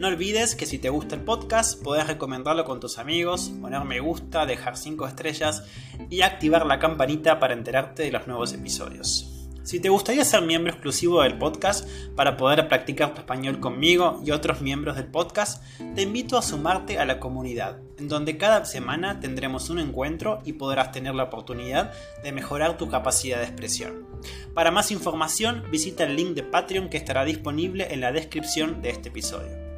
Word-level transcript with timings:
No 0.00 0.08
olvides 0.08 0.54
que 0.54 0.64
si 0.64 0.78
te 0.78 0.88
gusta 0.88 1.14
el 1.14 1.20
podcast, 1.20 1.82
puedes 1.82 2.06
recomendarlo 2.06 2.64
con 2.64 2.80
tus 2.80 2.96
amigos, 2.96 3.52
poner 3.60 3.84
me 3.84 4.00
gusta, 4.00 4.46
dejar 4.46 4.78
5 4.78 5.06
estrellas 5.06 5.64
y 6.08 6.22
activar 6.22 6.64
la 6.64 6.78
campanita 6.78 7.38
para 7.38 7.52
enterarte 7.52 8.04
de 8.04 8.10
los 8.10 8.26
nuevos 8.26 8.54
episodios. 8.54 9.30
Si 9.62 9.78
te 9.78 9.90
gustaría 9.90 10.24
ser 10.24 10.40
miembro 10.40 10.72
exclusivo 10.72 11.20
del 11.20 11.36
podcast 11.36 11.86
para 12.16 12.38
poder 12.38 12.66
practicar 12.66 13.12
tu 13.12 13.20
español 13.20 13.60
conmigo 13.60 14.22
y 14.24 14.30
otros 14.30 14.62
miembros 14.62 14.96
del 14.96 15.04
podcast, 15.04 15.62
te 15.94 16.00
invito 16.00 16.38
a 16.38 16.42
sumarte 16.42 16.98
a 16.98 17.04
la 17.04 17.20
comunidad, 17.20 17.82
en 17.98 18.08
donde 18.08 18.38
cada 18.38 18.64
semana 18.64 19.20
tendremos 19.20 19.68
un 19.68 19.80
encuentro 19.80 20.40
y 20.46 20.54
podrás 20.54 20.92
tener 20.92 21.14
la 21.14 21.24
oportunidad 21.24 21.92
de 22.24 22.32
mejorar 22.32 22.78
tu 22.78 22.88
capacidad 22.88 23.36
de 23.36 23.44
expresión. 23.44 24.06
Para 24.54 24.70
más 24.70 24.92
información, 24.92 25.62
visita 25.70 26.04
el 26.04 26.16
link 26.16 26.30
de 26.30 26.42
Patreon 26.42 26.88
que 26.88 26.96
estará 26.96 27.26
disponible 27.26 27.92
en 27.92 28.00
la 28.00 28.12
descripción 28.12 28.80
de 28.80 28.88
este 28.88 29.10
episodio. 29.10 29.69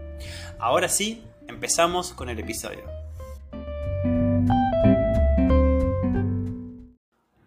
Ahora 0.63 0.89
sí, 0.89 1.21
empezamos 1.49 2.13
con 2.13 2.29
el 2.29 2.39
episodio. 2.39 2.85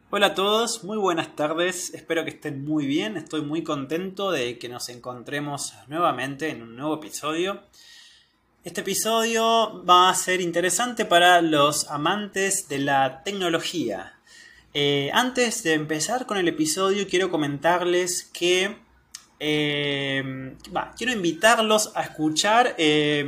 Hola 0.10 0.26
a 0.26 0.36
todos, 0.36 0.84
muy 0.84 0.98
buenas 0.98 1.34
tardes, 1.34 1.94
espero 1.94 2.26
que 2.26 2.32
estén 2.32 2.66
muy 2.66 2.86
bien, 2.86 3.16
estoy 3.16 3.42
muy 3.42 3.64
contento 3.64 4.32
de 4.32 4.60
que 4.60 4.68
nos 4.68 4.90
encontremos 4.90 5.76
nuevamente 5.88 6.50
en 6.50 6.62
un 6.62 6.76
nuevo 6.76 6.96
episodio. 6.96 7.62
Este 8.66 8.82
episodio 8.82 9.82
va 9.86 10.10
a 10.10 10.14
ser 10.14 10.42
interesante 10.42 11.06
para 11.06 11.42
los 11.42 11.90
amantes 11.90 12.68
de 12.68 12.80
la 12.80 13.24
tecnología. 13.24 14.20
Eh, 14.74 15.10
antes 15.14 15.64
de 15.64 15.72
empezar 15.72 16.26
con 16.26 16.38
el 16.38 16.50
episodio 16.50 17.08
quiero 17.08 17.32
comentarles 17.32 18.26
que 18.26 18.76
eh, 19.40 20.56
quiero 20.98 21.12
invitarlos 21.12 21.92
a 21.94 22.04
escuchar 22.04 22.74
eh, 22.78 23.24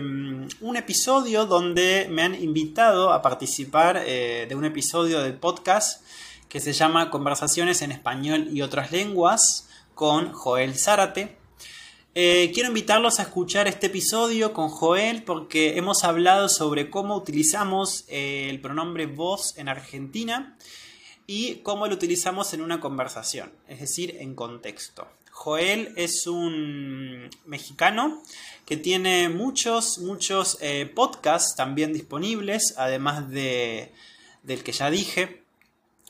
un 0.62 0.78
episodio 0.78 1.46
donde 1.46 2.08
me 2.10 2.24
han 2.24 2.34
invitado 2.36 3.12
a 3.12 3.22
participar 3.22 4.04
eh, 4.06 4.46
de 4.48 4.56
un 4.56 4.64
episodio 4.64 5.22
del 5.22 5.34
podcast 5.34 6.02
que 6.48 6.62
se 6.62 6.72
llama 6.72 7.10
Conversaciones 7.10 7.82
en 7.82 7.92
Español 7.92 8.48
y 8.54 8.62
otras 8.62 8.94
lenguas 8.94 9.68
con 9.96 10.32
Joel 10.32 10.76
Zárate. 10.76 11.38
quiero 12.14 12.70
invitarlos 12.70 13.20
a 13.20 13.24
escuchar 13.24 13.68
este 13.68 13.88
episodio 13.88 14.54
con 14.54 14.70
Joel 14.70 15.24
porque 15.24 15.78
hemos 15.78 16.06
hablado 16.06 16.48
sobre 16.48 16.90
cómo 16.90 17.18
utilizamos 17.18 18.06
el 18.08 18.62
pronombre 18.62 19.08
vos 19.08 19.58
en 19.58 19.68
Argentina 19.68 20.58
y 21.28 21.56
cómo 21.56 21.86
lo 21.88 21.94
utilizamos 21.94 22.54
en 22.54 22.62
una 22.62 22.80
conversación, 22.80 23.52
es 23.68 23.82
decir, 23.82 24.16
en 24.20 24.34
contexto. 24.34 25.06
Joel 25.38 25.94
es 25.98 26.26
un 26.26 27.30
mexicano 27.46 28.24
que 28.66 28.76
tiene 28.76 29.30
muchos, 29.30 30.00
muchos 30.00 30.58
eh, 30.62 30.92
podcasts 30.94 31.56
también 31.56 31.94
disponibles, 31.94 32.74
además 32.76 33.30
de, 33.30 33.94
del 34.42 34.64
que 34.64 34.72
ya 34.72 34.90
dije. 34.90 35.44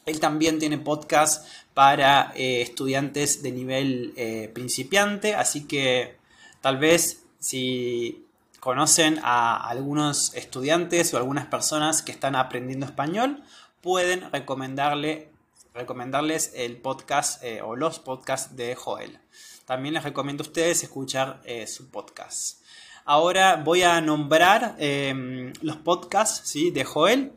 Él 0.05 0.21
también 0.21 0.59
tiene 0.59 0.77
podcasts 0.77 1.45
para 1.73 2.31
eh, 2.37 2.61
estudiantes 2.61 3.43
de 3.43 3.51
nivel 3.51 4.13
eh, 4.15 4.49
principiante, 4.53 5.35
así 5.35 5.67
que 5.67 6.15
tal 6.61 6.77
vez 6.77 7.25
si 7.39 8.23
conocen 8.61 9.19
a 9.23 9.57
algunos 9.67 10.33
estudiantes 10.35 11.13
o 11.13 11.17
algunas 11.17 11.47
personas 11.47 12.01
que 12.01 12.13
están 12.13 12.37
aprendiendo 12.37 12.85
español, 12.85 13.43
pueden 13.81 14.31
recomendarle 14.31 15.29
recomendarles 15.77 16.51
el 16.55 16.77
podcast 16.77 17.43
eh, 17.43 17.61
o 17.61 17.75
los 17.75 17.99
podcasts 17.99 18.55
de 18.55 18.75
Joel. 18.75 19.19
También 19.65 19.93
les 19.93 20.03
recomiendo 20.03 20.43
a 20.43 20.47
ustedes 20.47 20.83
escuchar 20.83 21.41
eh, 21.45 21.67
su 21.67 21.89
podcast. 21.89 22.61
Ahora 23.05 23.55
voy 23.55 23.83
a 23.83 24.01
nombrar 24.01 24.75
em, 24.79 25.53
los 25.61 25.77
podcasts 25.77 26.49
¿sí? 26.49 26.71
de 26.71 26.83
Joel 26.83 27.31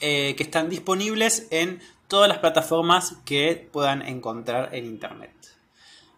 eh, 0.00 0.34
que 0.36 0.42
están 0.42 0.68
disponibles 0.68 1.46
en 1.50 1.80
todas 2.08 2.28
las 2.28 2.38
plataformas 2.38 3.16
que 3.24 3.68
puedan 3.72 4.02
encontrar 4.02 4.74
en 4.74 4.84
Internet. 4.84 5.32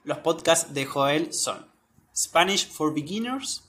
Los 0.05 0.19
podcasts 0.19 0.75
de 0.75 0.87
Joel 0.87 1.33
son 1.33 1.67
Spanish 2.17 2.69
for 2.69 2.93
Beginners, 2.93 3.63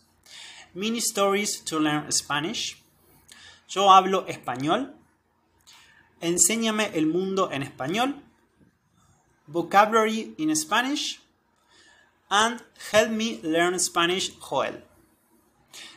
Mini 0.73 0.99
Stories 0.99 1.63
to 1.65 1.79
Learn 1.79 2.11
Spanish, 2.11 2.79
Yo 3.69 3.91
hablo 3.91 4.25
español, 4.27 4.95
Enséñame 6.21 6.91
el 6.93 7.07
mundo 7.07 7.49
en 7.51 7.63
español, 7.63 8.21
Vocabulary 9.47 10.35
in 10.37 10.53
Spanish, 10.55 11.21
and 12.29 12.61
Help 12.91 13.09
Me 13.09 13.39
Learn 13.41 13.79
Spanish 13.79 14.37
Joel. 14.39 14.83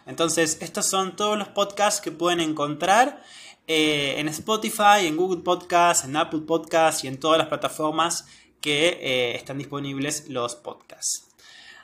Entonces, 0.07 0.59
estos 0.61 0.87
son 0.87 1.17
todos 1.17 1.39
los 1.39 1.49
podcasts 1.49 2.01
que 2.01 2.11
pueden 2.11 2.41
encontrar 2.41 3.23
eh, 3.67 4.15
en 4.19 4.29
Spotify, 4.29 5.07
en 5.07 5.17
Google 5.17 5.43
Podcasts, 5.43 6.05
en 6.05 6.17
Apple 6.17 6.43
Podcasts 6.47 7.05
y 7.05 7.09
en 7.09 7.19
todas 7.19 7.39
las 7.39 7.49
plataformas 7.49 8.27
que 8.61 8.99
eh, 9.01 9.37
están 9.37 9.59
disponibles 9.59 10.29
los 10.29 10.55
podcasts. 10.55 11.29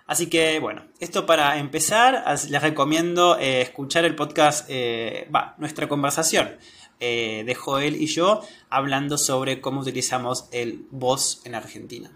Así 0.07 0.29
que 0.29 0.59
bueno, 0.59 0.87
esto 1.01 1.27
para 1.27 1.59
empezar, 1.59 2.25
les 2.49 2.63
recomiendo 2.63 3.37
eh, 3.39 3.61
escuchar 3.61 4.05
el 4.05 4.15
podcast, 4.15 4.69
va, 4.71 5.55
nuestra 5.59 5.89
conversación 5.89 6.57
eh, 7.01 7.45
de 7.47 7.55
Joel 7.55 8.01
y 8.01 8.07
yo 8.07 8.43
hablando 8.71 9.19
sobre 9.19 9.61
cómo 9.61 9.81
utilizamos 9.81 10.49
el 10.53 10.87
voz 10.91 11.41
en 11.45 11.55
Argentina. 11.55 12.11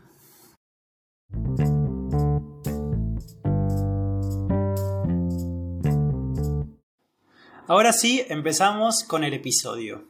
Ahora 7.68 7.92
sí, 7.92 8.22
empezamos 8.28 9.02
con 9.04 9.24
el 9.24 9.32
episodio. 9.32 10.04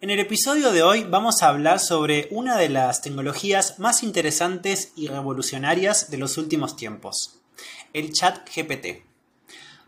En 0.00 0.08
el 0.08 0.20
episodio 0.20 0.72
de 0.72 0.82
hoy 0.82 1.04
vamos 1.04 1.42
a 1.42 1.48
hablar 1.48 1.80
sobre 1.80 2.28
una 2.30 2.56
de 2.56 2.68
las 2.68 3.02
tecnologías 3.02 3.78
más 3.78 4.02
interesantes 4.02 4.92
y 4.94 5.08
revolucionarias 5.08 6.10
de 6.10 6.18
los 6.18 6.38
últimos 6.38 6.76
tiempos, 6.76 7.40
el 7.92 8.12
chat 8.12 8.48
GPT. 8.54 9.09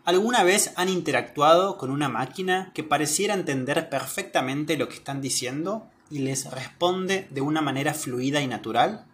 ¿Alguna 0.05 0.43
vez 0.43 0.73
han 0.75 0.89
interactuado 0.89 1.77
con 1.77 1.89
una 1.89 2.09
máquina 2.09 2.71
que 2.73 2.83
pareciera 2.83 3.33
entender 3.33 3.87
perfectamente 3.87 4.75
lo 4.75 4.89
que 4.89 4.95
están 4.95 5.21
diciendo 5.21 5.87
y 6.11 6.19
les 6.19 6.51
responde 6.51 7.25
de 7.29 7.39
una 7.39 7.61
manera 7.61 7.93
fluida 7.93 8.41
y 8.41 8.47
natural? 8.47 9.05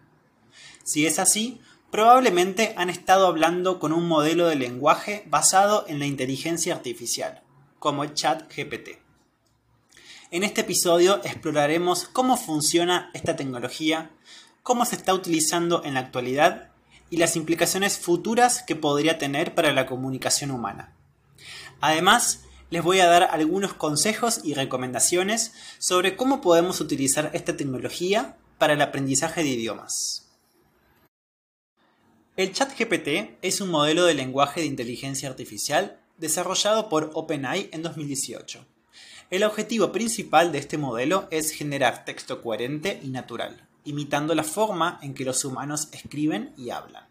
Si 0.82 1.06
es 1.06 1.20
así, 1.20 1.60
probablemente 1.92 2.74
han 2.76 2.90
estado 2.90 3.28
hablando 3.28 3.78
con 3.78 3.92
un 3.92 4.08
modelo 4.08 4.48
de 4.48 4.56
lenguaje 4.56 5.22
basado 5.28 5.84
en 5.86 6.00
la 6.00 6.06
inteligencia 6.06 6.74
artificial, 6.74 7.40
como 7.78 8.02
el 8.02 8.14
chat 8.14 8.52
GPT. 8.52 8.98
En 10.32 10.42
este 10.42 10.62
episodio 10.62 11.20
exploraremos 11.22 12.08
cómo 12.12 12.36
funciona 12.36 13.12
esta 13.14 13.36
tecnología, 13.36 14.10
cómo 14.64 14.84
se 14.84 14.96
está 14.96 15.14
utilizando 15.14 15.84
en 15.84 15.94
la 15.94 16.00
actualidad 16.00 16.69
y 17.10 17.16
las 17.16 17.36
implicaciones 17.36 17.98
futuras 17.98 18.62
que 18.62 18.76
podría 18.76 19.18
tener 19.18 19.54
para 19.54 19.72
la 19.72 19.86
comunicación 19.86 20.52
humana. 20.52 20.96
Además, 21.80 22.44
les 22.70 22.82
voy 22.82 23.00
a 23.00 23.06
dar 23.06 23.24
algunos 23.24 23.74
consejos 23.74 24.40
y 24.44 24.54
recomendaciones 24.54 25.52
sobre 25.78 26.16
cómo 26.16 26.40
podemos 26.40 26.80
utilizar 26.80 27.30
esta 27.34 27.56
tecnología 27.56 28.36
para 28.58 28.74
el 28.74 28.80
aprendizaje 28.80 29.42
de 29.42 29.48
idiomas. 29.48 30.28
El 32.36 32.52
ChatGPT 32.52 33.38
es 33.42 33.60
un 33.60 33.70
modelo 33.70 34.04
de 34.04 34.14
lenguaje 34.14 34.60
de 34.60 34.66
inteligencia 34.66 35.28
artificial 35.28 36.00
desarrollado 36.16 36.88
por 36.88 37.10
OpenAI 37.14 37.70
en 37.72 37.82
2018. 37.82 38.64
El 39.30 39.42
objetivo 39.42 39.90
principal 39.90 40.52
de 40.52 40.58
este 40.58 40.78
modelo 40.78 41.26
es 41.30 41.50
generar 41.50 42.04
texto 42.04 42.42
coherente 42.42 43.00
y 43.02 43.08
natural 43.08 43.69
imitando 43.84 44.34
la 44.34 44.44
forma 44.44 44.98
en 45.02 45.14
que 45.14 45.24
los 45.24 45.44
humanos 45.44 45.88
escriben 45.92 46.52
y 46.56 46.70
hablan. 46.70 47.10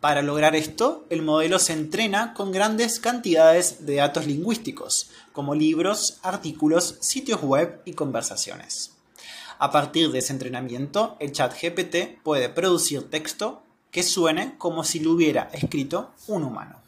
Para 0.00 0.20
lograr 0.20 0.54
esto, 0.54 1.06
el 1.08 1.22
modelo 1.22 1.58
se 1.58 1.72
entrena 1.72 2.34
con 2.34 2.52
grandes 2.52 3.00
cantidades 3.00 3.86
de 3.86 3.96
datos 3.96 4.26
lingüísticos, 4.26 5.10
como 5.32 5.54
libros, 5.54 6.18
artículos, 6.22 6.98
sitios 7.00 7.42
web 7.42 7.80
y 7.86 7.94
conversaciones. 7.94 8.92
A 9.58 9.70
partir 9.70 10.10
de 10.12 10.18
ese 10.18 10.34
entrenamiento, 10.34 11.16
el 11.20 11.32
chat 11.32 11.54
GPT 11.58 12.22
puede 12.22 12.50
producir 12.50 13.08
texto 13.08 13.62
que 13.90 14.02
suene 14.02 14.58
como 14.58 14.84
si 14.84 15.00
lo 15.00 15.12
hubiera 15.12 15.48
escrito 15.54 16.12
un 16.26 16.42
humano. 16.42 16.83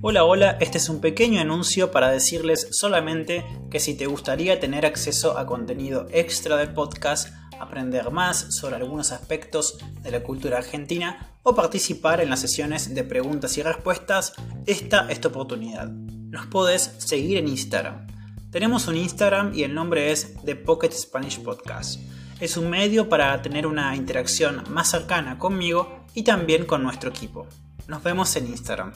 Hola, 0.00 0.22
hola, 0.22 0.56
este 0.60 0.78
es 0.78 0.88
un 0.88 1.00
pequeño 1.00 1.40
anuncio 1.40 1.90
para 1.90 2.08
decirles 2.08 2.68
solamente 2.70 3.44
que 3.68 3.80
si 3.80 3.96
te 3.96 4.06
gustaría 4.06 4.60
tener 4.60 4.86
acceso 4.86 5.36
a 5.36 5.44
contenido 5.44 6.06
extra 6.12 6.56
del 6.56 6.72
podcast, 6.72 7.34
aprender 7.58 8.12
más 8.12 8.54
sobre 8.54 8.76
algunos 8.76 9.10
aspectos 9.10 9.76
de 10.00 10.12
la 10.12 10.22
cultura 10.22 10.58
argentina 10.58 11.32
o 11.42 11.56
participar 11.56 12.20
en 12.20 12.30
las 12.30 12.38
sesiones 12.38 12.94
de 12.94 13.02
preguntas 13.02 13.58
y 13.58 13.62
respuestas, 13.62 14.34
esta 14.66 15.10
es 15.10 15.20
tu 15.20 15.28
oportunidad. 15.28 15.88
Nos 15.88 16.46
podés 16.46 16.94
seguir 16.98 17.36
en 17.36 17.48
Instagram. 17.48 18.06
Tenemos 18.52 18.86
un 18.86 18.96
Instagram 18.96 19.52
y 19.52 19.64
el 19.64 19.74
nombre 19.74 20.12
es 20.12 20.36
The 20.44 20.54
Pocket 20.54 20.92
Spanish 20.92 21.40
Podcast. 21.40 21.98
Es 22.38 22.56
un 22.56 22.70
medio 22.70 23.08
para 23.08 23.42
tener 23.42 23.66
una 23.66 23.96
interacción 23.96 24.62
más 24.70 24.92
cercana 24.92 25.40
conmigo 25.40 26.04
y 26.14 26.22
también 26.22 26.66
con 26.66 26.84
nuestro 26.84 27.10
equipo. 27.10 27.48
Nos 27.88 28.04
vemos 28.04 28.36
en 28.36 28.46
Instagram. 28.46 28.92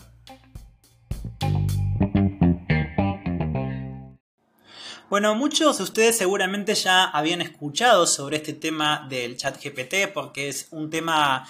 Bueno, 5.12 5.34
muchos 5.34 5.76
de 5.76 5.84
ustedes 5.84 6.16
seguramente 6.16 6.74
ya 6.74 7.04
habían 7.04 7.42
escuchado 7.42 8.06
sobre 8.06 8.38
este 8.38 8.54
tema 8.54 9.06
del 9.10 9.36
chat 9.36 9.62
GPT 9.62 10.10
porque 10.10 10.48
es 10.48 10.68
un 10.70 10.88
tema 10.88 11.46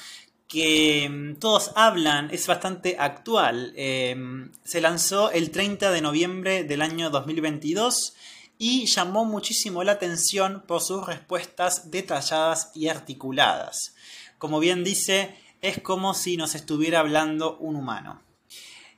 que 0.48 1.08
mm, 1.08 1.34
todos 1.36 1.70
hablan, 1.76 2.28
es 2.32 2.44
bastante 2.48 2.96
actual. 2.98 3.72
Em, 3.76 4.50
se 4.64 4.80
lanzó 4.80 5.30
el 5.30 5.52
30 5.52 5.92
de 5.92 6.00
noviembre 6.00 6.64
del 6.64 6.82
año 6.82 7.08
2022 7.10 8.14
y 8.58 8.86
llamó 8.86 9.24
muchísimo 9.24 9.84
la 9.84 9.92
atención 9.92 10.64
por 10.66 10.80
sus 10.80 11.06
respuestas 11.06 11.92
detalladas 11.92 12.72
y 12.74 12.88
articuladas. 12.88 13.94
Como 14.38 14.58
bien 14.58 14.82
dice, 14.82 15.36
es 15.60 15.80
como 15.80 16.14
si 16.14 16.36
nos 16.36 16.56
estuviera 16.56 16.98
hablando 16.98 17.58
un 17.58 17.76
humano. 17.76 18.20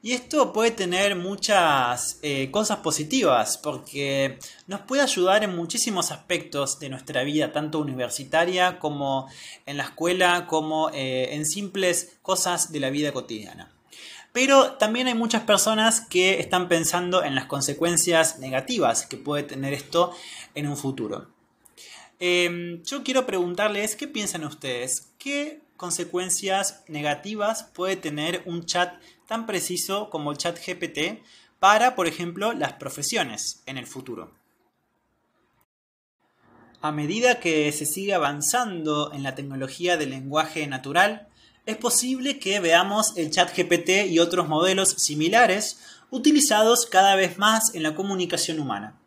Y 0.04 0.12
esto 0.12 0.52
puede 0.52 0.70
tener 0.70 1.16
muchas 1.16 2.18
eh, 2.20 2.50
cosas 2.50 2.80
positivas 2.80 3.56
porque 3.56 4.38
nos 4.66 4.82
puede 4.82 5.00
ayudar 5.00 5.44
en 5.44 5.56
muchísimos 5.56 6.10
aspectos 6.10 6.78
de 6.78 6.90
nuestra 6.90 7.22
vida, 7.22 7.52
tanto 7.52 7.78
universitaria 7.78 8.78
como 8.78 9.30
en 9.64 9.78
la 9.78 9.84
escuela, 9.84 10.46
como 10.46 10.90
eh, 10.90 11.34
en 11.34 11.46
simples 11.46 12.18
cosas 12.20 12.70
de 12.70 12.80
la 12.80 12.90
vida 12.90 13.12
cotidiana. 13.12 13.72
Pero 14.34 14.72
también 14.72 15.06
hay 15.06 15.14
muchas 15.14 15.44
personas 15.44 16.02
que 16.02 16.38
están 16.38 16.68
pensando 16.68 17.24
en 17.24 17.34
las 17.34 17.46
consecuencias 17.46 18.38
negativas 18.40 19.06
que 19.06 19.16
puede 19.16 19.44
tener 19.44 19.72
esto 19.72 20.12
en 20.54 20.68
un 20.68 20.76
futuro. 20.76 21.28
Em, 22.20 22.82
yo 22.82 23.02
quiero 23.02 23.24
preguntarles, 23.24 23.96
¿qué 23.96 24.06
piensan 24.06 24.44
ustedes? 24.44 25.14
¿Qué 25.16 25.63
consecuencias 25.76 26.84
negativas 26.88 27.64
puede 27.74 27.96
tener 27.96 28.42
un 28.46 28.64
chat 28.64 28.94
tan 29.26 29.46
preciso 29.46 30.10
como 30.10 30.32
el 30.32 30.38
chat 30.38 30.58
GPT 30.58 31.22
para, 31.58 31.94
por 31.94 32.06
ejemplo, 32.06 32.52
las 32.52 32.74
profesiones 32.74 33.62
en 33.66 33.78
el 33.78 33.86
futuro. 33.86 34.32
A 36.80 36.92
medida 36.92 37.40
que 37.40 37.72
se 37.72 37.86
sigue 37.86 38.12
avanzando 38.12 39.10
en 39.12 39.22
la 39.22 39.34
tecnología 39.34 39.96
del 39.96 40.10
lenguaje 40.10 40.66
natural, 40.66 41.28
es 41.64 41.78
posible 41.78 42.38
que 42.38 42.60
veamos 42.60 43.16
el 43.16 43.30
chat 43.30 43.56
GPT 43.56 44.10
y 44.10 44.18
otros 44.18 44.48
modelos 44.48 44.90
similares 44.90 45.78
utilizados 46.10 46.84
cada 46.84 47.16
vez 47.16 47.38
más 47.38 47.74
en 47.74 47.82
la 47.82 47.94
comunicación 47.94 48.60
humana. 48.60 49.00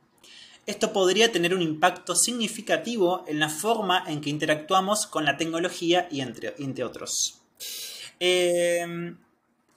Esto 0.67 0.93
podría 0.93 1.31
tener 1.31 1.55
un 1.55 1.61
impacto 1.61 2.13
significativo 2.13 3.23
en 3.27 3.39
la 3.39 3.49
forma 3.49 4.03
en 4.05 4.21
que 4.21 4.29
interactuamos 4.29 5.07
con 5.07 5.25
la 5.25 5.37
tecnología 5.37 6.07
y 6.11 6.21
entre, 6.21 6.83
otros. 6.83 7.39
Eh, 8.19 9.15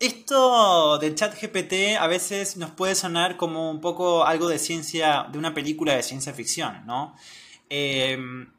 esto 0.00 0.98
del 0.98 1.14
chat 1.14 1.40
GPT 1.40 1.96
a 1.98 2.06
veces 2.06 2.56
nos 2.56 2.70
puede 2.70 2.94
sonar 2.94 3.36
como 3.36 3.70
un 3.70 3.80
poco 3.80 4.24
algo 4.24 4.48
de 4.48 4.58
ciencia, 4.58 5.26
de 5.30 5.38
una 5.38 5.54
película 5.54 5.94
de 5.94 6.02
ciencia 6.02 6.32
ficción, 6.32 6.86
¿no? 6.86 7.14
Em, 7.68 8.50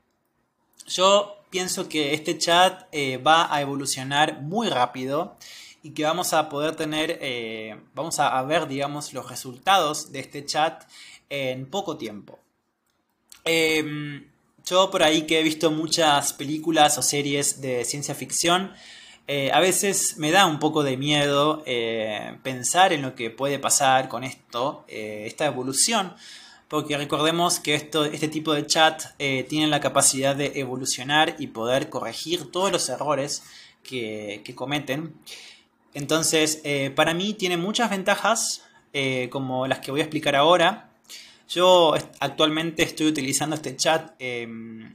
yo 0.88 1.44
pienso 1.50 1.89
que 1.89 2.13
este 2.13 2.38
chat 2.38 2.84
eh, 2.92 3.18
va 3.18 3.54
a 3.54 3.60
evolucionar 3.60 4.42
muy 4.42 4.69
rápido 4.69 5.36
y 5.84 5.92
que 5.92 6.04
vamos 6.04 6.31
a 6.34 6.48
poder 6.48 6.75
tener, 6.75 7.18
eh, 7.22 7.75
vamos 7.95 8.19
a 8.19 8.42
ver, 8.44 8.68
digamos, 8.68 9.12
los 9.12 9.27
resultados 9.27 10.12
de 10.12 10.19
este 10.19 10.45
chat 10.45 10.84
en 11.31 11.66
poco 11.66 11.98
tiempo. 11.98 12.39
Em, 13.45 14.28
yo 14.66 14.92
por 14.92 15.01
ahí 15.01 15.24
que 15.24 15.39
he 15.39 15.44
visto 15.44 15.72
muchas 15.72 16.33
películas 16.33 16.98
o 16.98 17.01
series 17.01 17.62
de 17.62 17.86
ciencia 17.86 18.13
ficción, 18.13 18.74
eh, 19.28 19.50
a 19.54 19.62
veces 19.62 20.18
me 20.18 20.31
da 20.31 20.45
un 20.45 20.60
poco 20.60 20.83
de 20.83 20.98
miedo 20.98 21.63
eh, 21.66 22.38
pensar 22.44 22.92
en 22.92 23.01
lo 23.01 23.16
que 23.16 23.30
puede 23.30 23.60
pasar 23.60 24.10
con 24.10 24.25
esto, 24.25 24.83
eh, 24.89 25.24
esta 25.25 25.45
evolución, 25.45 26.13
porque 26.68 26.98
recordemos 26.98 27.60
que 27.62 27.75
esto, 27.75 28.04
este 28.04 28.27
tipo 28.27 28.54
de 28.54 28.66
chat 28.66 29.04
tiene 29.18 29.68
la 29.68 29.81
capacidad 29.81 30.36
de 30.36 30.60
evolucionar 30.60 31.36
y 31.38 31.48
poder 31.48 31.89
corregir 31.89 32.51
todos 32.51 32.72
los 32.72 32.88
errores 32.89 33.44
que, 33.84 34.42
que 34.45 34.56
cometen. 34.56 35.13
Entonces, 35.94 36.62
para 36.95 37.13
mí 37.13 37.34
tiene 37.34 37.57
muchas 37.57 37.89
ventajas, 37.89 38.63
como 39.31 39.68
las 39.68 39.80
que 39.80 39.92
voy 39.92 40.00
a 40.00 40.04
explicar 40.04 40.38
ahora. 40.38 40.91
Yo 41.53 41.94
actualmente 42.21 42.81
estoy 42.81 43.07
utilizando 43.07 43.57
este 43.57 43.75
chat 43.75 44.13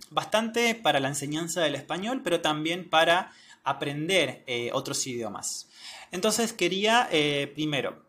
bastante 0.09 0.75
para 0.75 1.01
la 1.01 1.09
enseñanza 1.09 1.61
del 1.61 1.75
español, 1.75 2.23
pero 2.25 2.41
también 2.41 2.89
para 2.89 3.31
aprender 3.63 4.43
eh, 4.47 4.71
otros 4.73 5.07
idiomas. 5.07 5.69
Entonces 6.13 6.55
quería 6.55 7.11
eh, 7.13 7.53
primero 7.55 8.03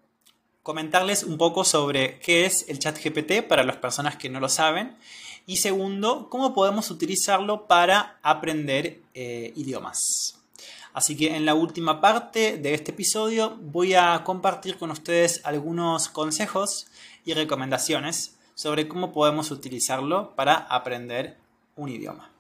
comentarles 0.64 1.24
un 1.24 1.38
poco 1.38 1.66
sobre 1.66 2.20
qué 2.20 2.46
es 2.46 2.70
el 2.70 2.80
chat 2.80 2.98
GPT 3.04 3.46
para 3.46 3.66
las 3.66 3.76
personas 3.78 4.16
que 4.16 4.30
no 4.30 4.40
lo 4.40 4.48
saben 4.48 4.96
y 5.46 5.58
segundo, 5.58 6.30
cómo 6.30 6.54
podemos 6.54 6.90
utilizarlo 6.90 7.68
para 7.68 8.18
aprender 8.24 9.02
eh, 9.14 9.52
idiomas. 9.58 10.40
Así 10.94 11.18
que 11.18 11.36
en 11.36 11.46
la 11.46 11.54
última 11.54 12.00
parte 12.00 12.58
de 12.58 12.74
este 12.74 12.92
episodio 12.92 13.58
voy 13.62 13.94
a 13.94 14.24
compartir 14.24 14.78
con 14.78 14.90
ustedes 14.90 15.42
algunos 15.44 16.08
consejos 16.08 16.88
y 17.26 17.34
recomendaciones 17.34 18.37
sobre 18.58 18.88
cómo 18.88 19.14
podemos 19.14 19.52
utilizarlo 19.52 20.36
para 20.36 20.56
aprender 20.56 21.38
un 21.76 21.90
idioma. 21.90 22.32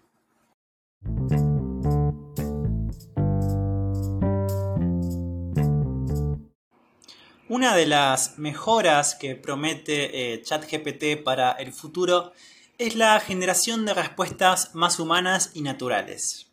Una 7.47 7.75
de 7.75 7.86
las 7.86 8.39
mejoras 8.39 9.13
que 9.13 9.36
promete 9.36 10.33
eh, 10.33 10.41
ChatGPT 10.41 11.24
para 11.24 11.51
el 11.51 11.71
futuro 11.71 12.33
es 12.79 12.95
la 12.95 13.19
generación 13.19 13.86
de 13.86 13.93
respuestas 13.93 14.74
más 14.74 15.00
humanas 15.00 15.51
y 15.53 15.62
naturales. 15.62 16.47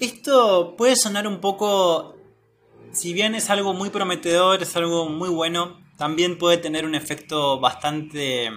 Esto 0.00 0.74
puede 0.76 0.96
sonar 0.96 1.28
un 1.28 1.40
poco, 1.40 2.16
si 2.92 3.12
bien 3.12 3.36
es 3.36 3.48
algo 3.48 3.74
muy 3.74 3.90
prometedor, 3.90 4.60
es 4.60 4.76
algo 4.76 5.08
muy 5.08 5.28
bueno, 5.28 5.85
también 5.96 6.38
puede 6.38 6.58
tener 6.58 6.84
un 6.84 6.94
efecto 6.94 7.58
bastante, 7.58 8.50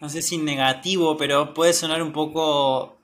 no 0.00 0.08
sé 0.08 0.22
si 0.22 0.38
negativo, 0.38 1.16
pero 1.16 1.54
puede 1.54 1.72
sonar 1.72 2.02
un 2.02 2.12
poco 2.12 2.96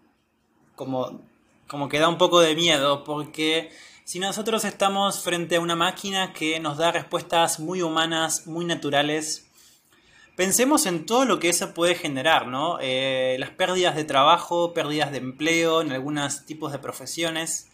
como, 0.76 1.20
como 1.66 1.88
que 1.88 1.98
da 1.98 2.08
un 2.08 2.18
poco 2.18 2.40
de 2.40 2.54
miedo, 2.54 3.04
porque 3.04 3.70
si 4.04 4.18
nosotros 4.18 4.64
estamos 4.64 5.22
frente 5.22 5.56
a 5.56 5.60
una 5.60 5.76
máquina 5.76 6.32
que 6.32 6.60
nos 6.60 6.78
da 6.78 6.92
respuestas 6.92 7.60
muy 7.60 7.82
humanas, 7.82 8.46
muy 8.46 8.64
naturales, 8.64 9.48
pensemos 10.36 10.86
en 10.86 11.06
todo 11.06 11.24
lo 11.24 11.38
que 11.38 11.50
eso 11.50 11.72
puede 11.72 11.94
generar, 11.94 12.46
¿no? 12.46 12.78
Eh, 12.80 13.36
las 13.38 13.50
pérdidas 13.50 13.94
de 13.94 14.04
trabajo, 14.04 14.72
pérdidas 14.74 15.12
de 15.12 15.18
empleo 15.18 15.82
en 15.82 15.92
algunos 15.92 16.44
tipos 16.46 16.72
de 16.72 16.78
profesiones. 16.78 17.68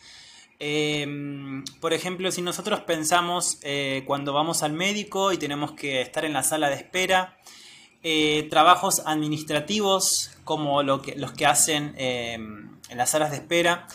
Em, 0.61 1.65
por 1.81 1.93
ejemplo, 1.93 2.33
si 2.33 2.43
nosotros 2.43 2.81
pensamos 2.81 3.59
eh, 3.63 4.03
cuando 4.07 4.33
vamos 4.33 4.65
al 4.65 4.73
médico 4.73 5.33
y 5.33 5.39
tenemos 5.39 5.73
que 5.73 6.01
estar 6.01 6.25
en 6.25 6.33
la 6.33 6.43
sala 6.43 6.69
de 6.69 6.77
espera, 6.77 7.39
eh, 8.03 8.47
trabajos 8.51 9.03
administrativos 9.07 10.33
como 10.45 10.83
lo 10.83 11.03
que, 11.03 11.15
los 11.17 11.33
que 11.33 11.47
hacen 11.47 11.95
em, 11.97 12.71
en 12.89 12.99
las 12.99 13.11
salas 13.11 13.31
de 13.31 13.37
espera, 13.37 13.87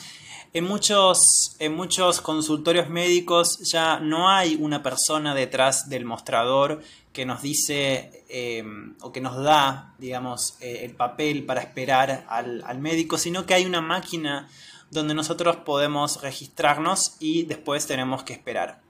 En 0.53 0.65
muchos, 0.65 1.55
en 1.59 1.73
muchos 1.73 2.21
consultorios 2.21 2.87
médicos 2.87 3.57
ya 3.71 3.99
no 3.99 4.29
hay 4.29 4.55
una 4.55 4.83
persona 4.83 5.33
detrás 5.33 5.89
del 5.89 6.05
mostrador 6.05 6.83
que 7.11 7.25
nos 7.25 7.41
dice 7.41 8.23
em, 8.29 8.95
o 9.01 9.11
que 9.11 9.19
nos 9.19 9.41
da, 9.43 9.95
digamos, 9.97 10.57
eh, 10.61 10.81
el 10.83 10.95
papel 10.95 11.45
para 11.45 11.61
esperar 11.61 12.25
al, 12.29 12.63
al 12.67 12.79
médico, 12.79 13.17
sino 13.17 13.45
que 13.45 13.55
hay 13.55 13.65
una 13.65 13.81
máquina 13.81 14.47
donde 14.93 15.13
nosotros 15.13 15.57
podemos 15.57 16.21
registrarnos 16.21 17.15
y 17.19 17.43
después 17.43 17.87
tenemos 17.87 18.23
que 18.23 18.33
esperar. 18.33 18.81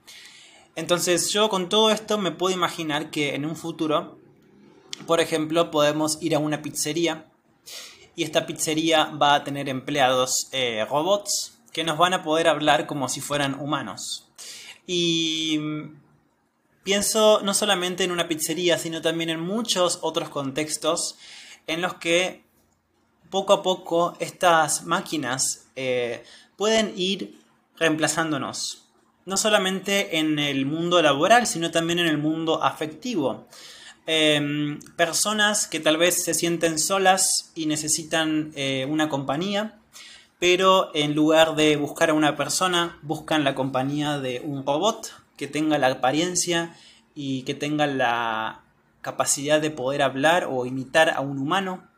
Entonces 0.76 1.30
yo 1.32 1.48
con 1.48 1.68
todo 1.68 1.90
esto 1.90 2.18
me 2.18 2.32
puedo 2.32 2.54
imaginar 2.54 3.10
que 3.10 3.34
en 3.34 3.44
un 3.44 3.56
futuro, 3.56 4.18
por 5.06 5.20
ejemplo, 5.20 5.70
podemos 5.70 6.18
ir 6.20 6.34
a 6.34 6.38
una 6.38 6.62
pizzería 6.62 7.26
y 8.16 8.24
esta 8.24 8.46
pizzería 8.46 9.06
va 9.06 9.34
a 9.34 9.44
tener 9.44 9.68
empleados 9.68 10.48
eh, 10.52 10.84
robots 10.88 11.58
que 11.72 11.84
nos 11.84 11.98
van 11.98 12.14
a 12.14 12.22
poder 12.22 12.48
hablar 12.48 12.86
como 12.86 13.08
si 13.08 13.20
fueran 13.20 13.60
humanos. 13.60 14.28
Y 14.86 15.58
pienso 16.84 17.40
no 17.42 17.54
solamente 17.54 18.04
en 18.04 18.12
una 18.12 18.28
pizzería, 18.28 18.78
sino 18.78 19.00
también 19.02 19.30
en 19.30 19.40
muchos 19.40 19.98
otros 20.02 20.28
contextos 20.28 21.16
en 21.66 21.80
los 21.80 21.94
que 21.94 22.44
poco 23.30 23.52
a 23.52 23.62
poco 23.62 24.14
estas 24.20 24.84
máquinas 24.84 25.63
eh, 25.76 26.24
pueden 26.56 26.92
ir 26.96 27.38
reemplazándonos. 27.78 28.88
No 29.26 29.36
solamente 29.36 30.18
en 30.18 30.38
el 30.38 30.66
mundo 30.66 31.00
laboral, 31.00 31.46
sino 31.46 31.70
también 31.70 31.98
en 31.98 32.06
el 32.06 32.18
mundo 32.18 32.62
afectivo. 32.62 33.46
Em, 34.06 34.80
personas 34.96 35.66
que 35.66 35.80
tal 35.80 35.96
vez 35.96 36.24
se 36.24 36.34
sienten 36.34 36.78
solas 36.78 37.52
y 37.54 37.66
necesitan 37.66 38.52
eh, 38.54 38.86
una 38.88 39.08
compañía, 39.08 39.78
pero 40.38 40.90
en 40.94 41.14
lugar 41.14 41.56
de 41.56 41.76
buscar 41.76 42.10
a 42.10 42.14
una 42.14 42.36
persona, 42.36 42.98
buscan 43.00 43.44
la 43.44 43.54
compañía 43.54 44.18
de 44.18 44.42
un 44.44 44.66
robot 44.66 45.10
que 45.38 45.46
tenga 45.46 45.78
la 45.78 45.88
apariencia 45.88 46.76
y 47.14 47.42
que 47.44 47.54
tenga 47.54 47.86
la 47.86 48.60
capacidad 49.00 49.60
de 49.60 49.70
poder 49.70 50.02
hablar 50.02 50.48
o 50.50 50.66
imitar 50.66 51.08
a 51.10 51.20
un 51.20 51.38
humano. 51.38 51.88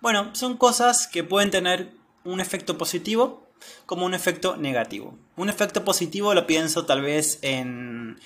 Bueno, 0.00 0.34
son 0.34 0.56
cosas 0.56 1.06
que 1.06 1.24
pueden 1.24 1.50
tener 1.50 1.92
un 2.30 2.40
efecto 2.40 2.78
positivo 2.78 3.48
como 3.86 4.06
un 4.06 4.14
efecto 4.14 4.56
negativo. 4.56 5.18
Un 5.36 5.48
efecto 5.48 5.84
positivo 5.84 6.34
lo 6.34 6.46
pienso 6.46 6.86
tal 6.86 7.02
vez 7.02 7.38
en 7.42 8.18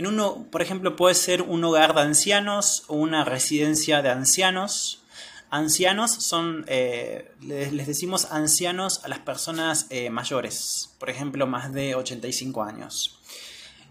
en 0.00 0.06
uno, 0.06 0.46
por 0.50 0.62
ejemplo, 0.62 0.96
puede 0.96 1.14
ser 1.14 1.42
un 1.42 1.62
hogar 1.62 1.94
de 1.94 2.00
ancianos 2.00 2.84
o 2.86 2.94
una 2.94 3.22
residencia 3.22 4.00
de 4.00 4.08
ancianos. 4.08 5.02
Ancianos 5.50 6.12
son, 6.12 6.64
eh, 6.68 7.34
les, 7.42 7.86
decimos 7.86 8.28
ancianos 8.30 9.04
a 9.04 9.08
las 9.08 9.18
personas 9.18 9.88
eh, 9.90 10.08
mayores, 10.08 10.94
por 10.98 11.10
ejemplo, 11.10 11.46
más 11.46 11.74
de 11.74 11.96
85 11.96 12.62
años. 12.62 13.20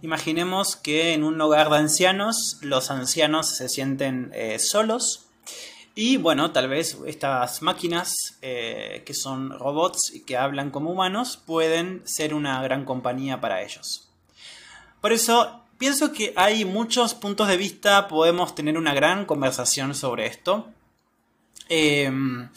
Imaginemos 0.01 0.75
que 0.75 1.13
en 1.13 1.23
un 1.23 1.39
hogar 1.41 1.69
de 1.69 1.77
ancianos 1.77 2.57
los 2.61 2.89
ancianos 2.89 3.47
se 3.47 3.69
sienten 3.69 4.31
eh, 4.33 4.57
solos 4.57 5.28
y 5.99 6.17
bueno, 6.17 6.51
tal 6.51 6.69
vez 6.69 6.97
estas 7.05 7.61
máquinas 7.61 8.15
que 8.41 9.13
son 9.13 9.57
robots 9.57 10.11
y 10.13 10.21
que 10.21 10.37
hablan 10.37 10.71
como 10.71 10.91
humanos 10.91 11.37
pueden 11.45 12.01
ser 12.05 12.33
una 12.33 12.61
gran 12.61 12.85
compañía 12.85 13.41
para 13.41 13.61
ellos. 13.61 14.09
Por 15.01 15.11
eso 15.11 15.59
Pienso 15.79 16.11
que 16.11 16.33
hay 16.35 16.65
muchos 16.65 17.13
puntos 17.13 17.47
de 17.47 17.55
vista, 17.55 18.09
podemos 18.09 18.53
tener 18.53 18.77
una 18.77 18.93
gran 18.93 19.23
conversación 19.23 19.95
sobre 19.95 20.25
esto. 20.25 20.67
Em, 21.69 22.49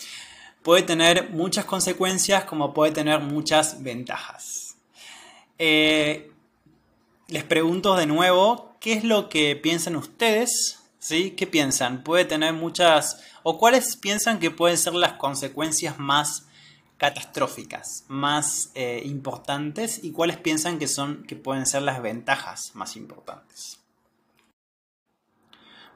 puede 0.65 0.83
tener 0.83 1.31
muchas 1.31 1.65
consecuencias 1.65 2.45
como 2.47 2.75
puede 2.75 2.91
tener 2.91 3.21
muchas 3.21 3.81
ventajas. 3.85 4.75
Eh, 5.57 6.33
les 7.29 7.45
pregunto 7.45 7.95
de 7.95 8.07
nuevo, 8.07 8.77
¿qué 8.81 8.95
es 8.95 9.05
lo 9.05 9.29
que 9.29 9.55
piensan 9.55 9.95
ustedes? 9.95 10.82
¿Sí? 11.03 11.33
¿Qué 11.33 11.49
piensan? 11.49 12.05
Puede 12.05 12.25
tener 12.25 12.53
muchas... 12.53 13.21
o 13.43 13.59
cuáles 13.59 13.97
piensan 13.97 14.39
que 14.39 14.53
pueden 14.53 14.79
ser 14.79 14.95
las 14.95 15.15
consecuencias 15.15 15.99
más 15.99 16.47
catastróficas 16.97 18.05
más 18.07 18.71
eh, 18.77 19.03
importantes 19.05 19.99
y 20.05 20.13
cuáles 20.13 20.37
piensan 20.37 20.79
que 20.79 20.87
son 20.87 21.25
que 21.25 21.35
pueden 21.35 21.67
ser 21.67 21.83
las 21.83 22.01
ventajas 22.01 22.71
más 22.75 22.95
importantes. 22.95 23.81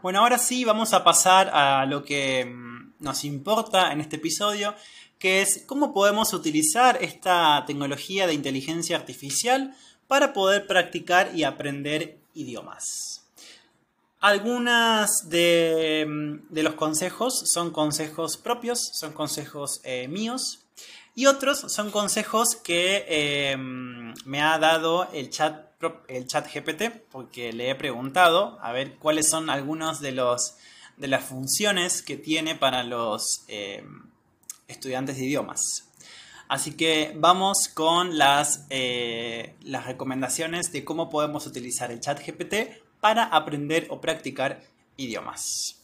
Bueno, 0.02 0.22
ahora 0.22 0.38
sí 0.38 0.64
vamos 0.64 0.92
a 0.92 1.04
pasar 1.04 1.50
a 1.54 1.86
lo 1.86 2.02
que 2.02 2.44
mm, 2.44 2.94
nos 2.98 3.22
importa 3.22 3.92
en 3.92 4.00
este 4.00 4.16
episodio, 4.16 4.74
que 5.20 5.40
es 5.40 5.62
cómo 5.68 5.94
podemos 5.94 6.32
utilizar 6.32 6.98
esta 7.00 7.62
tecnología 7.64 8.26
de 8.26 8.34
inteligencia 8.34 8.96
artificial 8.96 9.76
para 10.08 10.32
poder 10.32 10.66
practicar 10.66 11.30
y 11.32 11.44
aprender 11.44 12.18
idiomas. 12.34 13.25
Algunas 14.26 15.28
de, 15.28 16.04
mm, 16.04 16.52
los 16.58 16.74
consejos 16.74 17.44
son 17.46 17.70
consejos 17.70 18.36
propios, 18.36 18.90
son 18.92 19.12
consejos 19.12 19.80
eh, 19.84 20.08
míos, 20.08 20.66
y 21.14 21.26
otros 21.26 21.72
son 21.72 21.92
consejos 21.92 22.56
que 22.56 23.04
em, 23.06 24.12
me 24.24 24.42
ha 24.42 24.58
dado 24.58 25.08
el 25.12 25.30
chat, 25.30 25.70
el 26.08 26.26
chat 26.26 26.52
GPT, 26.52 27.04
porque 27.08 27.52
le 27.52 27.70
he 27.70 27.76
preguntado 27.76 28.58
a 28.62 28.72
ver 28.72 28.96
cuáles 28.96 29.28
son 29.28 29.48
algunos 29.48 30.00
de, 30.00 30.10
de 30.96 31.06
las 31.06 31.24
funciones 31.24 32.02
que 32.02 32.16
tiene 32.16 32.56
para 32.56 32.82
los 32.82 33.44
em, 33.46 34.10
estudiantes 34.66 35.18
de 35.18 35.26
idiomas. 35.26 35.86
Así 36.48 36.76
que 36.76 37.14
vamos 37.16 37.68
con 37.72 38.18
las, 38.18 38.66
eh, 38.70 39.54
las 39.62 39.86
recomendaciones 39.86 40.72
de 40.72 40.84
cómo 40.84 41.10
podemos 41.10 41.46
utilizar 41.46 41.92
el 41.92 42.00
chat 42.00 42.18
GPT 42.26 42.85
para 43.06 43.22
aprender 43.22 43.86
o 43.90 44.00
practicar 44.00 44.60
idiomas. 44.96 45.76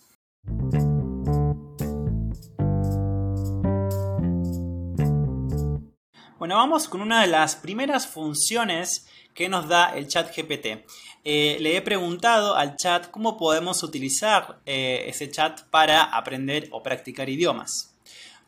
Bueno, 6.36 6.56
vamos 6.56 6.88
con 6.88 7.00
una 7.00 7.20
de 7.20 7.28
las 7.28 7.54
primeras 7.54 8.08
funciones 8.08 9.06
que 9.34 9.48
nos 9.48 9.68
da 9.68 9.96
el 9.96 10.08
chat 10.08 10.36
GPT. 10.36 10.84
Eh, 11.22 11.58
le 11.60 11.76
he 11.76 11.82
preguntado 11.82 12.56
al 12.56 12.74
chat 12.74 13.08
cómo 13.12 13.36
podemos 13.36 13.84
utilizar 13.84 14.58
eh, 14.66 15.04
ese 15.06 15.30
chat 15.30 15.60
para 15.70 16.02
aprender 16.02 16.66
o 16.72 16.82
practicar 16.82 17.28
idiomas. 17.28 17.94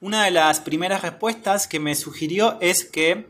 Una 0.01 0.25
de 0.25 0.33
las 0.33 0.59
primeras 0.59 1.03
respuestas 1.03 1.69
que 1.69 1.79
me 1.79 1.95
sugirió 1.95 2.59
es 2.61 2.85
que 2.85 3.29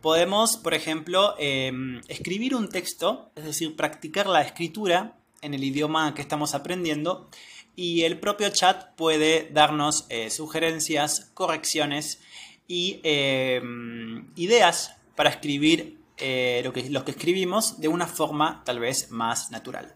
podemos, 0.00 0.56
por 0.56 0.74
ejemplo, 0.74 1.34
em, 1.38 2.00
escribir 2.08 2.54
un 2.54 2.68
texto, 2.68 3.30
es 3.36 3.44
decir, 3.44 3.76
practicar 3.76 4.26
la 4.26 4.42
escritura 4.42 5.16
en 5.42 5.54
el 5.54 5.64
idioma 5.64 6.14
que 6.14 6.22
estamos 6.22 6.54
aprendiendo 6.54 7.28
y 7.74 8.02
el 8.02 8.18
propio 8.18 8.48
chat 8.50 8.94
puede 8.96 9.50
darnos 9.52 10.06
eh, 10.08 10.30
sugerencias, 10.30 11.30
correcciones 11.34 12.20
y 12.66 13.00
em, 13.02 14.32
ideas 14.36 14.96
para 15.14 15.30
escribir 15.30 15.98
eh, 16.18 16.62
lo, 16.64 16.72
que, 16.72 16.82
que 16.82 17.10
escribimos 17.10 17.80
de 17.80 17.88
una 17.88 18.06
forma 18.06 18.62
tal 18.64 18.80
vez 18.80 19.10
más 19.10 19.50
natural. 19.50 19.94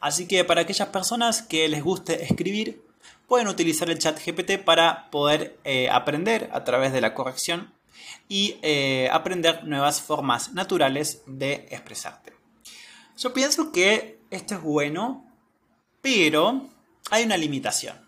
Así 0.00 0.28
que 0.28 0.44
para 0.44 0.60
aquellas 0.62 0.88
personas 0.88 1.42
que 1.42 1.68
les 1.68 1.82
guste 1.82 2.22
escribir, 2.22 2.82
pueden 3.26 3.48
utilizar 3.48 3.90
el 3.90 3.98
chat 3.98 4.18
GPT 4.24 4.62
para 4.62 5.10
poder 5.10 5.58
eh, 5.64 5.88
aprender 5.90 6.50
a 6.52 6.64
través 6.64 6.92
de 6.92 7.00
la 7.00 7.14
corrección 7.14 7.72
y 8.28 8.58
eh, 8.62 9.08
aprender 9.12 9.64
nuevas 9.64 10.00
formas 10.00 10.52
naturales 10.52 11.22
de 11.26 11.66
expresarte. 11.70 12.34
Yo 13.16 13.32
pienso 13.32 13.72
que 13.72 14.20
esto 14.30 14.54
es 14.56 14.62
bueno, 14.62 15.24
pero 16.02 16.68
hay 17.10 17.24
una 17.24 17.36
limitación. 17.36 18.06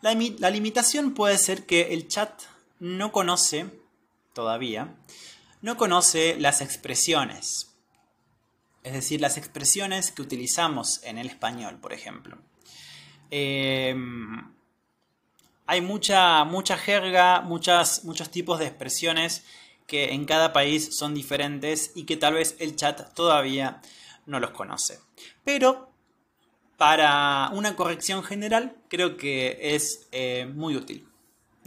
La, 0.00 0.14
limitación 0.50 1.12
puede 1.12 1.38
ser 1.38 1.66
que 1.66 1.92
el 1.92 2.06
chat 2.06 2.42
no 2.78 3.10
conoce, 3.10 3.66
todavía, 4.32 4.94
no 5.60 5.76
conoce 5.76 6.36
las 6.38 6.60
expresiones. 6.60 7.74
Es 8.84 8.92
decir, 8.92 9.20
las 9.20 9.36
expresiones 9.36 10.12
que 10.12 10.22
utilizamos 10.22 11.02
en 11.02 11.18
el 11.18 11.26
español, 11.26 11.78
por 11.80 11.92
ejemplo. 11.92 12.38
Em, 13.30 14.54
hay 15.68 15.80
mucha, 15.80 16.42
mucha 16.42 16.76
jerga, 16.76 17.42
muchos 17.42 18.02
tipos 18.32 18.58
de 18.58 18.66
expresiones 18.66 19.44
que 19.86 20.12
en 20.12 20.24
cada 20.24 20.52
país 20.52 20.96
son 20.98 21.14
diferentes 21.14 21.92
y 21.94 22.04
que 22.04 22.16
tal 22.16 22.34
vez 22.34 22.56
el 22.58 22.74
chat 22.74 23.14
todavía 23.14 23.80
no 24.26 24.40
los 24.40 24.50
conoce. 24.50 24.98
Pero 25.44 25.92
para 26.76 27.50
una 27.52 27.76
corrección 27.76 28.24
general 28.24 28.74
creo 28.88 29.16
que 29.16 29.58
es 29.60 30.08
eh, 30.10 30.50
muy 30.52 30.74
útil 30.74 31.08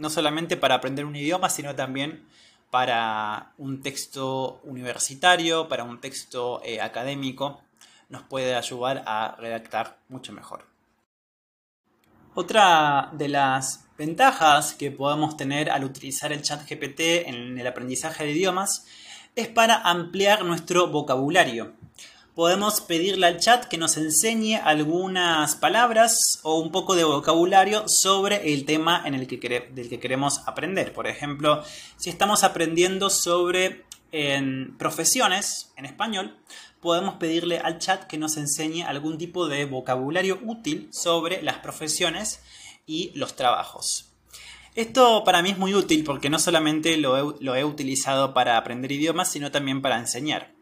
no 0.02 0.10
solamente 0.10 0.56
para 0.56 0.74
aprender 0.74 1.04
un 1.04 1.14
idioma, 1.14 1.48
sino 1.48 1.76
también 1.76 2.26
para 2.70 3.52
un 3.56 3.82
texto 3.82 4.60
universitario, 4.64 5.68
para 5.68 5.84
un 5.84 6.00
texto 6.00 6.60
eh, 6.64 6.80
académico, 6.80 7.60
nos 8.08 8.24
puede 8.24 8.56
ayudar 8.56 9.04
a 9.06 9.36
redactar 9.38 9.98
mucho 10.08 10.32
mejor. 10.32 10.66
Otra 12.34 13.10
de 13.12 13.28
las 13.28 13.86
ventajas 14.02 14.74
que 14.74 14.90
podemos 14.90 15.36
tener 15.36 15.70
al 15.70 15.84
utilizar 15.84 16.32
el 16.32 16.42
chat 16.42 16.68
GPT 16.68 17.28
en 17.28 17.56
el 17.56 17.66
aprendizaje 17.68 18.24
de 18.24 18.32
idiomas 18.32 18.84
es 19.36 19.46
para 19.46 19.76
ampliar 19.76 20.44
nuestro 20.44 20.88
vocabulario. 20.88 21.74
Podemos 22.34 22.80
pedirle 22.80 23.28
al 23.28 23.38
chat 23.38 23.66
que 23.66 23.78
nos 23.78 23.96
enseñe 23.96 24.56
algunas 24.56 25.54
palabras 25.54 26.40
o 26.42 26.58
un 26.58 26.72
poco 26.72 26.96
de 26.96 27.04
vocabulario 27.04 27.84
sobre 27.86 28.52
el 28.52 28.64
tema 28.64 29.04
en 29.06 29.14
el 29.14 29.28
que 29.28 29.70
del 29.72 29.88
que 29.88 30.00
queremos 30.00 30.40
aprender. 30.46 30.92
Por 30.92 31.06
ejemplo, 31.06 31.62
si 31.96 32.10
estamos 32.10 32.42
aprendiendo 32.42 33.08
sobre 33.08 33.84
profesiones 34.78 35.72
en 35.76 35.84
español, 35.84 36.36
podemos 36.80 37.14
pedirle 37.14 37.58
al 37.60 37.78
chat 37.78 38.08
que 38.08 38.18
nos 38.18 38.36
enseñe 38.36 38.82
algún 38.82 39.16
tipo 39.16 39.46
de 39.46 39.64
vocabulario 39.64 40.40
útil 40.44 40.88
sobre 40.90 41.40
las 41.40 41.58
profesiones 41.58 42.40
y 42.86 43.12
los 43.14 43.36
trabajos. 43.36 44.12
Esto 44.74 45.22
para 45.24 45.42
mí 45.42 45.50
es 45.50 45.58
muy 45.58 45.74
útil 45.74 46.02
porque 46.02 46.30
no 46.30 46.38
solamente 46.38 46.96
lo 46.96 47.18
he, 47.56 47.64
utilizado 47.64 48.32
para 48.32 48.56
aprender 48.56 48.90
idiomas, 48.90 49.30
sino 49.30 49.50
también 49.50 49.82
para 49.82 49.98
enseñar. 49.98 50.54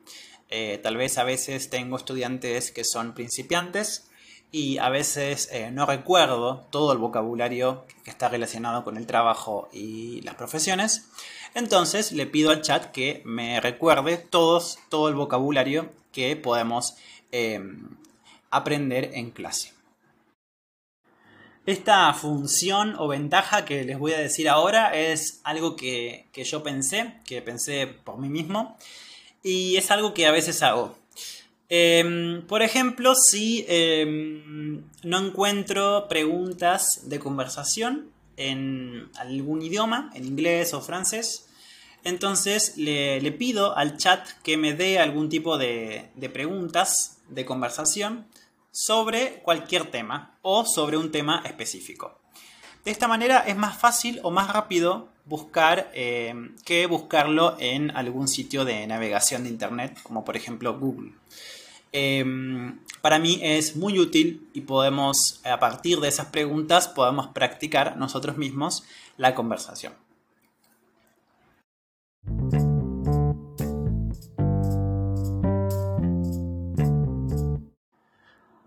Eh, 0.49 0.81
tal 0.83 0.97
vez 0.97 1.17
a 1.17 1.23
veces 1.23 1.71
tengo 1.71 1.97
estudiantes 1.97 2.73
que 2.73 2.85
son 2.85 3.15
principiantes 3.15 4.11
y 4.51 4.79
a 4.79 4.89
veces 4.89 5.49
eh, 5.53 5.71
no 5.71 5.87
recuerdo 5.87 6.67
todo 6.71 6.93
el 6.93 6.99
vocabulario 6.99 7.85
que 8.03 8.11
está 8.11 8.29
relacionado 8.29 8.83
con 8.83 8.97
el 8.97 9.07
trabajo 9.07 9.69
y 9.73 10.23
las 10.23 10.35
profesiones. 10.35 11.09
Entonces 11.55 12.11
le 12.11 12.27
pido 12.27 12.51
al 12.51 12.63
chat 12.63 12.91
que 12.91 13.23
me 13.25 13.61
recuerde 13.61 14.17
todos, 14.17 14.79
todo 14.89 15.09
el 15.09 15.15
vocabulario 15.15 15.93
que 16.11 16.35
podemos 16.35 16.97
eh, 17.31 17.61
aprender 18.51 19.11
en 19.15 19.31
clase. 19.31 19.80
Esta 21.71 22.13
función 22.15 22.97
o 22.99 23.07
ventaja 23.07 23.65
que 23.65 23.85
les 23.85 23.97
voy 23.97 24.13
a 24.13 24.19
decir 24.19 24.49
ahora 24.49 24.93
es 24.93 25.41
algo 25.45 25.77
que, 25.77 26.27
yo 26.35 26.65
pensé, 26.65 27.15
que 27.25 27.43
pensé 27.43 27.87
por 27.87 28.19
mí 28.19 28.29
mismo, 28.29 28.77
y 29.45 29.77
es 29.77 29.93
algo 29.93 30.13
que 30.13 30.27
a 30.27 30.33
veces 30.33 30.65
hago. 30.65 30.99
Em, 31.69 32.45
por 32.49 32.63
ejemplo, 32.63 33.15
si 33.15 33.65
em, 33.69 34.83
no 35.05 35.25
encuentro 35.25 36.09
preguntas 36.09 37.03
de 37.05 37.21
conversación 37.21 38.11
en 38.37 39.09
algún 39.15 39.63
idioma, 39.63 40.11
en 40.15 40.25
inglés 40.25 40.75
o 40.75 40.81
francés, 40.81 41.47
entonces 42.03 42.77
le, 42.79 43.31
pido 43.31 43.77
al 43.77 43.97
chat 43.97 44.29
que 44.43 44.57
me 44.57 44.75
dé 44.75 44.99
algún 44.99 45.29
tipo 45.29 45.57
de 45.57 46.11
preguntas 46.33 47.19
de 47.29 47.45
conversación 47.45 48.27
sobre 48.73 49.41
cualquier 49.43 49.91
tema 49.91 50.39
o 50.43 50.65
sobre 50.65 50.97
un 50.97 51.11
tema 51.11 51.43
específico. 51.45 52.19
De 52.85 52.91
esta 52.91 53.09
manera 53.09 53.41
es 53.41 53.57
más 53.57 53.77
fácil 53.77 54.21
o 54.23 54.31
más 54.31 54.53
rápido 54.53 55.09
buscar 55.27 55.91
eh, 55.95 56.35
que 56.65 56.87
buscarlo 56.87 57.57
en 57.59 57.91
algún 57.97 58.27
sitio 58.27 58.65
de 58.65 58.87
navegación 58.87 59.45
de 59.45 59.51
Internet, 59.51 59.99
como 60.03 60.25
por 60.25 60.37
ejemplo 60.37 60.79
Google. 60.79 61.13
Em, 61.93 62.79
para 63.03 63.19
mí 63.19 63.41
es 63.43 63.77
muy 63.77 63.99
útil 63.99 64.49
y 64.53 64.63
podemos, 64.63 65.41
a 65.45 65.59
partir 65.59 66.01
de 66.01 66.09
esas 66.09 66.27
preguntas, 66.27 66.89
podemos 66.89 67.29
practicar 67.29 67.97
nosotros 67.97 68.37
mismos 68.37 68.85
la 69.17 69.35
conversación. 69.35 69.95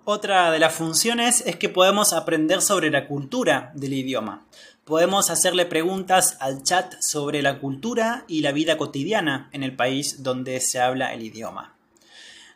Otra 0.05 0.51
de 0.51 0.59
las 0.59 0.75
funciones 0.75 1.39
es 1.45 1.55
que 1.55 1.69
podemos 1.69 2.11
aprender 2.11 2.61
sobre 2.61 2.91
la 2.91 3.07
cultura 3.07 3.71
del 3.73 3.93
idioma. 3.93 4.45
Podemos 4.83 5.29
hacerle 5.29 5.65
preguntas 5.65 6.35
al 6.41 6.61
chat 6.61 6.93
sobre 6.99 7.41
la 7.41 7.59
cultura 7.59 8.25
y 8.27 8.41
la 8.41 8.51
vida 8.51 8.77
cotidiana 8.77 9.47
en 9.53 9.63
el 9.63 9.77
país 9.77 10.21
donde 10.21 10.59
se 10.59 10.81
habla 10.81 11.13
el 11.13 11.23
idioma. 11.23 11.77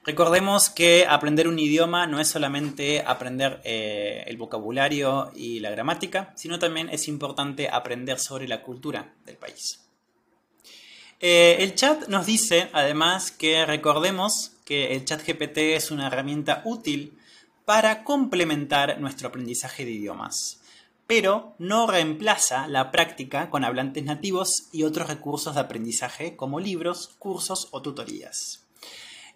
Recordemos 0.04 0.70
que 0.70 1.06
aprender 1.08 1.48
un 1.48 1.58
idioma 1.58 2.06
no 2.06 2.20
es 2.20 2.28
solamente 2.28 3.02
aprender 3.06 3.62
eh, 3.64 4.26
el 4.28 4.36
vocabulario 4.36 5.32
y 5.34 5.62
la 5.62 5.70
gramática, 5.70 6.34
sino 6.36 6.60
también 6.60 6.90
es 6.90 7.08
importante 7.08 7.70
aprender 7.70 8.20
sobre 8.20 8.50
la 8.50 8.62
cultura 8.62 9.14
del 9.26 9.38
país. 9.38 9.88
Eh, 11.22 11.58
el 11.62 11.76
chat 11.76 12.10
nos 12.10 12.26
dice 12.26 12.70
además 12.74 13.32
que 13.32 13.66
recordemos 13.66 14.52
que 14.66 14.94
el 14.94 15.06
chat 15.06 15.26
GPT 15.26 15.76
es 15.78 15.92
una 15.92 16.08
herramienta 16.08 16.62
útil 16.66 17.17
para 17.68 18.06
complementar 18.06 18.98
nuestro 19.02 19.28
aprendizaje 19.28 19.84
de 19.84 19.92
idiomas, 19.92 20.62
pero 21.06 21.54
no 21.60 21.86
reemplaza 21.86 22.66
la 22.66 22.92
práctica 22.92 23.50
con 23.50 23.66
hablantes 23.66 24.06
nativos 24.06 24.70
y 24.72 24.84
otros 24.84 25.10
recursos 25.10 25.54
de 25.54 25.60
aprendizaje 25.60 26.38
como 26.38 26.62
libros, 26.62 27.10
cursos 27.20 27.68
o 27.72 27.82
tutorías. 27.82 28.66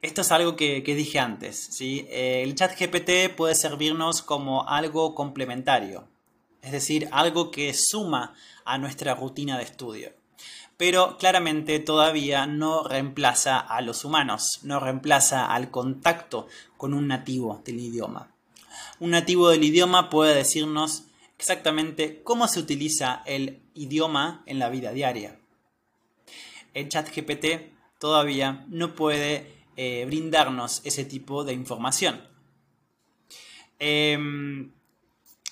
Esto 0.01 0.21
es 0.21 0.31
algo 0.31 0.55
que, 0.55 0.81
dije 0.81 1.19
antes. 1.19 1.71
¿sí? 1.71 2.05
Eh, 2.07 2.41
el 2.43 2.55
chat 2.55 2.79
GPT 2.79 3.35
puede 3.35 3.53
servirnos 3.53 4.21
como 4.21 4.65
algo 4.65 5.13
complementario, 5.13 6.07
es 6.61 6.71
decir, 6.71 7.09
algo 7.11 7.51
que 7.51 7.73
suma 7.73 8.33
a 8.63 8.77
nuestra 8.77 9.13
rutina 9.13 9.57
de 9.57 9.65
estudio 9.65 10.20
pero 10.81 11.15
claramente 11.19 11.77
todavía 11.77 12.47
no 12.47 12.83
reemplaza 12.83 13.59
a 13.59 13.81
los 13.81 14.03
humanos, 14.03 14.61
no 14.63 14.79
reemplaza 14.79 15.45
al 15.45 15.69
contacto 15.69 16.47
con 16.75 16.95
un 16.95 17.07
nativo 17.07 17.61
del 17.63 17.79
idioma. 17.79 18.31
Un 18.99 19.11
nativo 19.11 19.49
del 19.49 19.63
idioma 19.63 20.09
puede 20.09 20.33
decirnos 20.33 21.03
exactamente 21.37 22.23
cómo 22.23 22.47
se 22.47 22.59
utiliza 22.59 23.21
el 23.27 23.61
idioma 23.75 24.41
en 24.47 24.57
la 24.57 24.69
vida 24.69 24.91
diaria. 24.91 25.37
El 26.73 26.89
chat 26.89 27.15
GPT 27.15 27.71
todavía 27.99 28.65
no 28.67 28.95
puede 28.95 29.53
eh, 29.75 30.05
brindarnos 30.07 30.81
ese 30.83 31.05
tipo 31.05 31.43
de 31.43 31.53
información. 31.53 32.27
Em, 33.77 34.71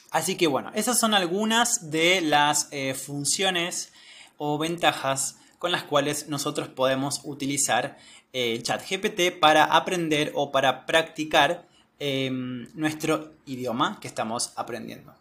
así 0.10 0.38
que 0.38 0.48
bueno, 0.48 0.72
esas 0.74 1.00
son 1.00 1.14
algunas 1.14 1.92
de 1.92 2.22
las 2.22 2.68
eh, 2.72 2.96
funciones 2.96 3.94
o 4.40 4.58
ventajas 4.58 5.38
con 5.60 5.72
las 5.72 5.84
cuales 5.84 6.30
nosotros 6.30 6.70
podemos 6.70 7.22
utilizar 7.26 7.98
eh, 8.34 8.60
ChatGPT 8.64 9.40
para 9.40 9.66
aprender 9.66 10.32
o 10.34 10.52
para 10.52 10.86
practicar 10.86 11.68
em, 12.00 12.68
nuestro 12.74 13.34
idioma 13.46 14.00
que 14.00 14.08
estamos 14.08 14.54
aprendiendo. 14.56 15.14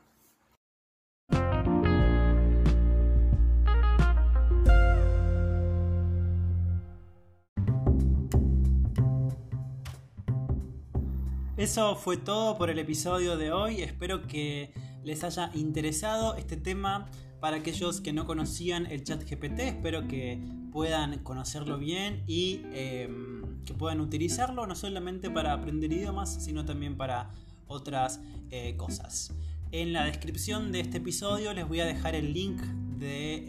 Eso 11.57 11.97
fue 11.97 12.17
todo 12.17 12.57
por 12.57 12.71
el 12.71 12.79
episodio 12.79 13.37
de 13.37 13.51
hoy. 13.51 13.83
Espero 13.83 14.29
que 14.29 14.73
les 15.03 15.25
haya 15.25 15.51
interesado 15.55 16.37
este 16.37 16.57
tema 16.57 17.11
para 17.41 17.57
aquellos 17.57 18.01
que 18.01 18.13
no 18.13 18.27
conocían 18.27 18.87
el 18.87 19.05
chat 19.05 19.23
GPT. 19.23 19.61
Espero 19.61 20.09
que 20.09 20.41
puedan 20.73 21.19
conocerlo 21.21 21.79
bien 21.79 22.25
y 22.27 22.63
em, 22.73 23.65
que 23.65 23.75
puedan 23.75 24.01
utilizarlo 24.01 24.67
no 24.67 24.75
solamente 24.75 25.31
para 25.31 25.53
aprender 25.53 25.93
idiomas, 25.93 26.45
sino 26.45 26.65
también 26.65 26.97
para 26.97 27.31
otras 27.67 28.21
eh, 28.51 28.77
cosas. 28.77 29.35
En 29.71 29.93
la 29.93 30.05
descripción 30.05 30.73
de 30.73 30.81
este 30.81 30.99
episodio 30.99 31.53
les 31.53 31.69
voy 31.69 31.81
a 31.81 31.87
dejar 31.87 32.15
el 32.15 32.33
link 32.33 32.61
del 32.61 32.99
de, 32.99 33.45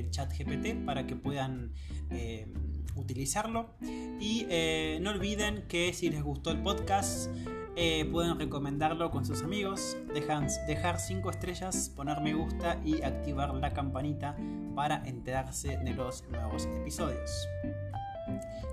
eh, 0.00 0.06
chat 0.10 0.32
GPT 0.36 0.84
para 0.84 1.06
que 1.06 1.16
puedan 1.16 1.72
em, 2.10 2.52
utilizarlo. 2.96 3.74
Y 4.20 4.46
eh, 4.50 4.98
no 5.00 5.10
olviden 5.10 5.64
que 5.68 5.92
si 5.92 6.10
les 6.10 6.22
gustó 6.22 6.50
el 6.50 6.62
podcast, 6.62 7.30
eh, 7.76 8.04
pueden 8.10 8.38
recomendarlo 8.38 9.10
con 9.10 9.24
sus 9.24 9.42
amigos, 9.42 9.96
dejar 10.12 10.98
5 11.00 11.30
estrellas, 11.30 11.90
poner 11.94 12.20
me 12.20 12.34
gusta 12.34 12.80
y 12.84 13.02
activar 13.02 13.54
la 13.54 13.72
campanita 13.72 14.36
para 14.74 15.02
enterarse 15.06 15.78
de 15.78 15.94
los 15.94 16.24
nuevos 16.28 16.66
episodios. 16.66 17.48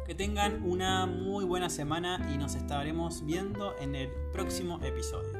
Que 0.05 0.15
tengan 0.15 0.63
una 0.63 1.05
muy 1.05 1.45
buena 1.45 1.69
semana 1.69 2.29
y 2.33 2.37
nos 2.37 2.55
estaremos 2.55 3.25
viendo 3.25 3.75
en 3.79 3.95
el 3.95 4.09
próximo 4.31 4.79
episodio. 4.81 5.36